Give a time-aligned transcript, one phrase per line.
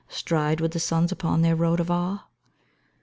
[0.07, 2.25] Stride with the suns upon their road of awe?